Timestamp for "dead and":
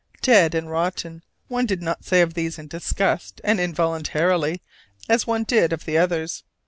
0.23-0.71